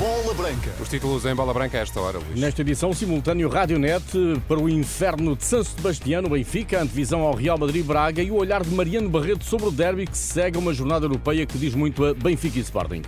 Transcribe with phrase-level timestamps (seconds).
[0.00, 0.70] Bola Branca.
[0.80, 2.40] Os títulos em bola branca a esta hora, Luís.
[2.40, 4.02] Nesta edição, simultâneo Radionet
[4.48, 8.36] para o inferno de São Sebastião, no Benfica, a antevisão ao Real Madrid-Braga e o
[8.36, 12.02] olhar de Mariano Barreto sobre o derby que segue uma jornada europeia que diz muito
[12.02, 13.02] a Benfica e Sporting.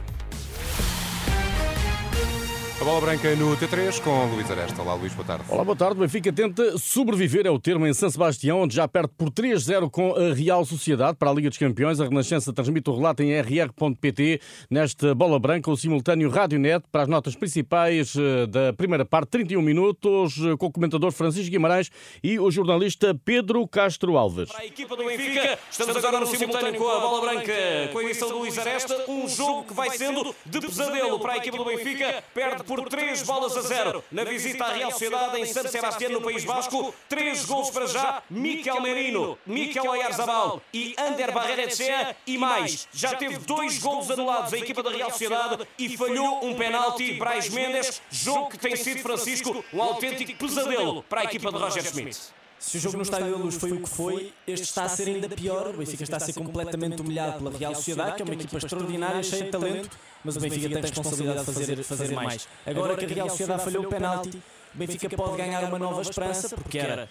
[2.81, 4.83] A bola branca no T3 com Luís Aresta.
[4.83, 5.45] Olá, Luís, boa tarde.
[5.49, 5.97] Olá, boa tarde.
[5.99, 9.89] O Benfica tenta sobreviver, é o termo, em São Sebastião, onde já perde por 3-0
[9.89, 12.01] com a Real Sociedade para a Liga dos Campeões.
[12.01, 14.41] A Renascença transmite o relato em rr.pt.
[14.69, 19.63] Nesta bola branca, o simultâneo Radionet para as notas principais eh, da primeira parte, 31
[19.63, 21.89] minutos, eh, com o comentador Francisco Guimarães
[22.21, 24.49] e o jornalista Pedro Castro Alves.
[24.49, 27.53] Para a equipa do Benfica, estamos agora no simultâneo com a bola branca,
[27.93, 29.05] com a edição do Luís Aresta.
[29.07, 32.25] Um jogo que vai sendo de pesadelo para a equipa do Benfica.
[32.35, 36.21] Perde por 3 bolas a 0 na visita à Real Sociedade em San Sebastián, no
[36.21, 36.95] País Basco.
[37.09, 38.23] 3 gols para já.
[38.31, 42.89] Miquel Merino, Miquel Oyarzabal e Ander Barreira e mais.
[42.93, 47.15] Já teve dois gols anulados a equipa da Real Sociedade e falhou um penalti.
[47.15, 51.85] Brais Mendes, jogo que tem sido, Francisco, um autêntico pesadelo para a equipa de Roger
[51.85, 52.42] Schmidt.
[52.63, 55.09] Se o jogo no Estádio da Luz foi o que foi, este está a ser
[55.09, 55.75] ainda pior.
[55.75, 59.21] O Benfica está a ser completamente humilhado pela Real Sociedade, que é uma equipa extraordinária,
[59.21, 59.91] cheia de talento,
[60.25, 62.49] mas o Benfica tem responsabilidade de fazer, fazer mais.
[62.65, 64.41] Agora que a Real Sociedade falhou o penalti,
[64.75, 67.09] o Benfica pode ganhar uma nova esperança, porque era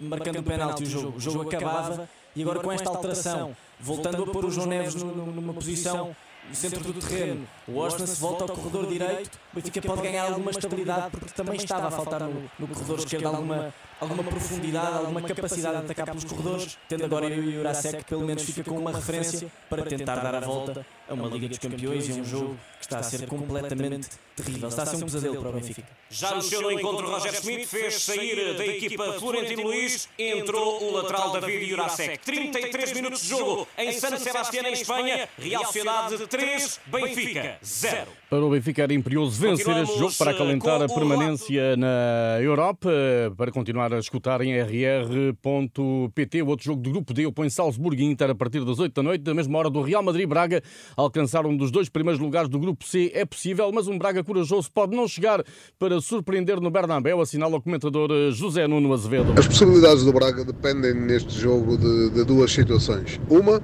[0.00, 4.26] marcando o penalti o jogo, o jogo acabava, e agora com esta alteração, voltando a
[4.26, 6.14] pôr o João Neves numa posição
[6.48, 10.24] no centro do terreno, o Osman se volta ao corredor direito, o Benfica pode ganhar
[10.24, 15.22] alguma estabilidade, porque também estava a faltar no, no corredor esquerdo alguma alguma profundidade, alguma
[15.22, 19.50] capacidade de atacar pelos corredores, tendo agora o Jurasek pelo menos fica com uma referência
[19.68, 22.98] para tentar dar a volta a uma Liga dos Campeões e um jogo que está
[22.98, 24.68] a ser completamente terrível.
[24.68, 25.82] Está a ser um pesadelo para o Benfica.
[26.10, 31.32] Já no seu encontro, Roger Schmidt fez sair da equipa Florentino Luís, entrou o lateral
[31.32, 32.18] David Jurasek.
[32.18, 35.28] 33 minutos de jogo em San Sebastián, em Espanha.
[35.38, 38.06] Real Sociedade 3, Benfica 0.
[38.30, 42.90] Para o Benfica era imperioso vencer este jogo para acalentar a permanência na Europa,
[43.36, 46.42] para continuar a escutar em rr.pt.
[46.42, 49.02] O outro jogo do grupo D opõe Salzburgo e Inter a partir das 8 da
[49.02, 50.62] noite, da mesma hora do Real Madrid-Braga.
[50.96, 54.70] Alcançar um dos dois primeiros lugares do grupo C é possível, mas um Braga corajoso
[54.70, 55.42] pode não chegar
[55.78, 59.34] para surpreender no Bernabéu, assinala o comentador eh, José Nuno Azevedo.
[59.38, 63.20] As possibilidades do Braga dependem neste jogo de, de duas situações.
[63.28, 63.57] Uma,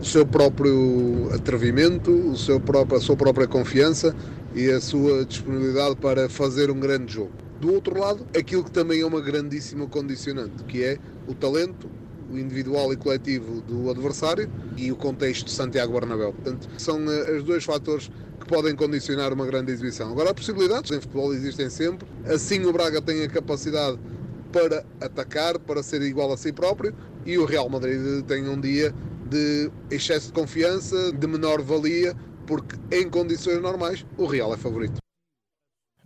[0.00, 4.14] o seu próprio atrevimento, o seu próprio, a sua própria confiança
[4.54, 7.32] e a sua disponibilidade para fazer um grande jogo.
[7.60, 11.90] Do outro lado, aquilo que também é uma grandíssima condicionante, que é o talento,
[12.30, 16.32] o individual e coletivo do adversário e o contexto de Santiago Bernabéu.
[16.32, 20.12] Portanto, são eh, os dois fatores que podem condicionar uma grande exibição.
[20.12, 22.06] Agora, possibilidades em futebol existem sempre.
[22.26, 23.98] Assim, o Braga tem a capacidade
[24.52, 26.94] para atacar, para ser igual a si próprio
[27.26, 28.94] e o Real Madrid tem um dia
[29.28, 32.14] de excesso de confiança, de menor valia,
[32.46, 35.07] porque em condições normais o Real é favorito.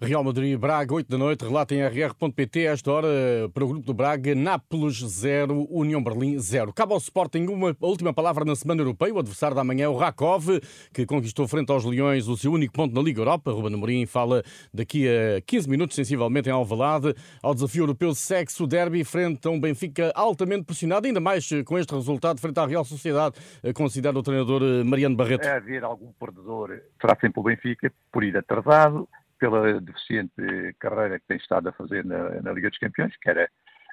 [0.03, 3.09] Real Madrid, Braga, 8 da noite, relata em rr.pt, esta hora,
[3.55, 6.73] para o grupo do Braga, Nápoles 0, União Berlim 0.
[6.73, 9.95] Cabe ao Sporting uma última palavra na Semana Europeia, o adversário da manhã é o
[9.95, 10.59] Rakov,
[10.93, 13.53] que conquistou frente aos Leões o seu único ponto na Liga Europa.
[13.53, 14.43] Ruben Amorim fala
[14.75, 19.61] daqui a 15 minutos, sensivelmente, em Alvalade, ao desafio europeu sexo derby frente a um
[19.61, 23.37] Benfica altamente pressionado, ainda mais com este resultado frente à Real Sociedade,
[23.73, 25.47] considera o treinador Mariano Barreto.
[25.47, 29.09] É haver algum perdedor, será sempre o Benfica, por ir atrasado,
[29.43, 30.33] pela deficiente
[30.79, 33.51] carreira que tem estado a fazer na, na Liga dos Campeões, que era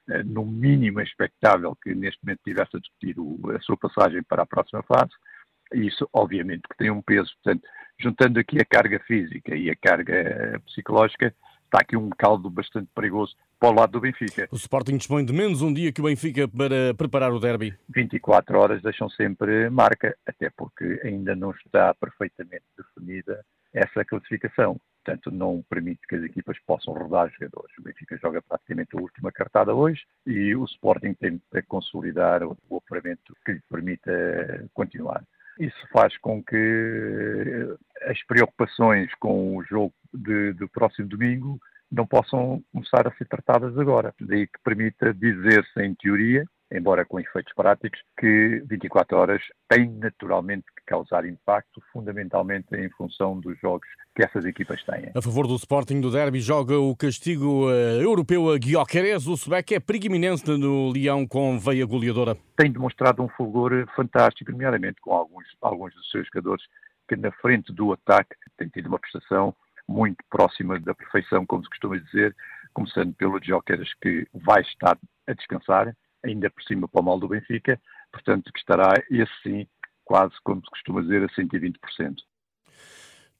[0.08, 4.44] eh, no mínimo expectável que neste momento tivesse a discutir o, a sua passagem para
[4.44, 5.10] a próxima fase.
[5.74, 7.32] E isso, obviamente, que tem um peso.
[7.42, 7.68] Portanto,
[8.00, 11.34] juntando aqui a carga física e a carga eh, psicológica,
[11.66, 14.48] está aqui um caldo bastante perigoso para o lado do Benfica.
[14.52, 17.74] O Sporting dispõe de menos um dia que o Benfica para preparar o derby.
[17.90, 23.44] 24 horas deixam sempre marca, até porque ainda não está perfeitamente definida
[23.74, 24.80] essa classificação.
[25.09, 27.75] Portanto, não permite que as equipas possam rodar jogadores.
[27.79, 32.77] O Benfica joga praticamente a última cartada hoje e o Sporting tem que consolidar o
[32.77, 34.11] apuramento que lhe permita
[34.71, 35.23] continuar.
[35.59, 41.59] Isso faz com que eh, as preocupações com o jogo de, do próximo domingo
[41.91, 44.13] não possam começar a ser tratadas agora.
[44.21, 50.66] Daí que permita dizer-se, em teoria, embora com efeitos práticos, que 24 horas têm naturalmente
[50.77, 55.12] que causar impacto, fundamentalmente em função dos jogos que essas equipas têm.
[55.16, 59.27] A favor do Sporting do Derby joga o castigo uh, europeu a Guioqueres.
[59.27, 62.38] O sueco é preguiminense no Leão com veia goleadora.
[62.56, 66.63] Tem demonstrado um fulgor fantástico, nomeadamente com alguns, alguns dos seus jogadores
[67.07, 69.56] que na frente do ataque têm tido uma prestação
[69.88, 72.36] muito próxima da perfeição, como se costuma dizer,
[72.74, 77.27] começando pelo Jokeres, que vai estar a descansar, ainda por cima para o mal do
[77.27, 77.80] Benfica,
[78.12, 79.68] portanto que estará, esse sim,
[80.04, 82.16] quase, como se costuma dizer, a 120%.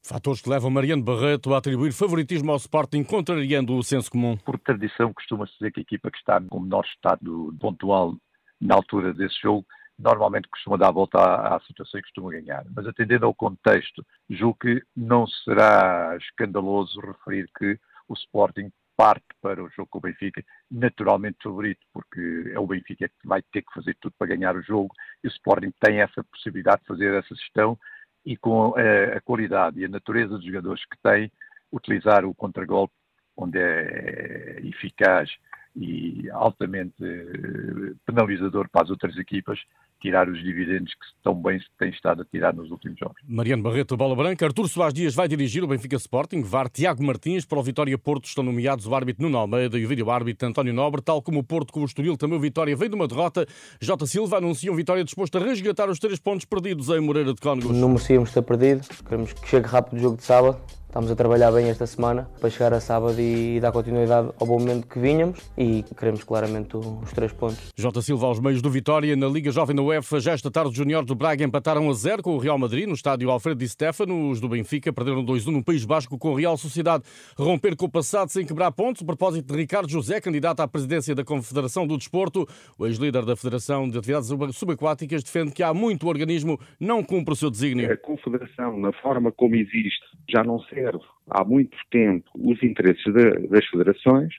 [0.02, 4.36] Fatores que levam Mariano Barreto a atribuir favoritismo ao Sporting, contrariando o senso comum.
[4.38, 8.16] Por tradição, costuma-se dizer que a equipa que está com menor estado pontual
[8.60, 9.66] na altura desse jogo
[9.98, 12.64] normalmente costuma dar a volta à, à, situação e costuma ganhar.
[12.74, 17.78] Mas atendendo ao contexto, julgo que não será escandaloso referir que
[18.08, 23.08] o Sporting parte para o jogo com o Benfica, naturalmente favorito, porque é o Benfica
[23.08, 24.94] que vai ter que fazer tudo para ganhar o jogo
[25.24, 27.78] e o Sporting tem essa possibilidade de fazer essa gestão
[28.26, 31.32] e com a, a qualidade e a natureza dos jogadores que tem,
[31.72, 32.92] utilizar o contragolpe
[33.38, 35.30] onde é eficaz
[35.74, 39.58] e altamente eh, penalizador para as outras equipas
[40.00, 43.16] tirar os dividendos que tão bem têm estado a tirar nos últimos jogos.
[43.28, 44.46] Mariano Barreto, bola branca.
[44.46, 46.42] Artur Soares Dias vai dirigir o Benfica Sporting.
[46.42, 49.88] VAR Tiago Martins para o Vitória Porto estão nomeados o árbitro Nuno Almeida e o
[49.88, 52.16] vídeo-árbitro António Nobre, tal como o Porto com o Estoril.
[52.16, 53.46] Também o Vitória veio de uma derrota.
[53.80, 54.06] J.
[54.06, 57.76] Silva anuncia um Vitória disposto a resgatar os três pontos perdidos em Moreira de Cónegos.
[57.76, 58.86] Não merecíamos ter perdido.
[59.06, 62.50] Queremos que chegue rápido o jogo de sábado Estamos a trabalhar bem esta semana para
[62.50, 67.12] chegar a sábado e dar continuidade ao bom momento que vinhamos e queremos claramente os
[67.12, 67.70] três pontos.
[67.78, 70.18] Jota Silva aos meios do Vitória na Liga Jovem da UEFA.
[70.18, 72.94] Já esta tarde os juniores do Braga empataram a zero com o Real Madrid no
[72.94, 74.30] estádio Alfredo Di Stefano.
[74.30, 77.04] Os do Benfica perderam 2-1 no País Basco com o Real Sociedade.
[77.38, 79.02] Romper com o passado sem quebrar pontos.
[79.02, 82.48] O propósito de Ricardo José, candidato à presidência da Confederação do Desporto.
[82.76, 87.32] O ex-líder da Federação de Atividades Subaquáticas defende que há muito o organismo não cumpre
[87.32, 87.92] o seu desígnio.
[87.92, 93.48] A Confederação, na forma como existe, já não serve há muito tempo os interesses de,
[93.48, 94.34] das federações.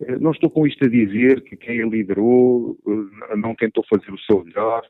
[0.00, 4.10] Eh, não estou com isto a dizer que quem a liderou eh, não tentou fazer
[4.10, 4.82] o seu melhor,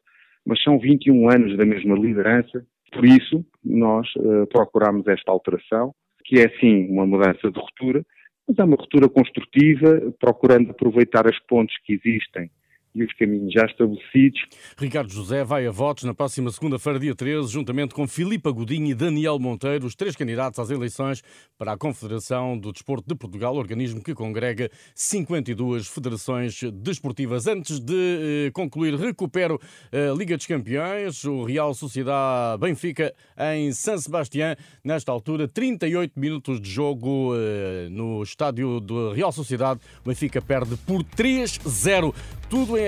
[0.47, 5.95] mas são 21 anos da mesma liderança, por isso nós uh, procuramos esta alteração,
[6.25, 8.03] que é sim uma mudança de ruptura,
[8.47, 12.51] mas é uma ruptura construtiva, procurando aproveitar as pontes que existem
[12.99, 14.41] e os caminhos já estabelecidos.
[14.77, 18.95] Ricardo José vai a votos na próxima segunda-feira, dia 13, juntamente com Filipe Agudinho e
[18.95, 21.23] Daniel Monteiro, os três candidatos às eleições
[21.57, 27.47] para a Confederação do Desporto de Portugal, organismo que congrega 52 federações desportivas.
[27.47, 29.61] Antes de eh, concluir, recupero
[29.93, 33.15] a Liga dos Campeões, o Real Sociedade Benfica
[33.55, 39.81] em San Sebastián, nesta altura, 38 minutos de jogo eh, no estádio do Real Sociedade.
[40.05, 42.15] O Benfica perde por 3-0.
[42.49, 42.88] Tudo em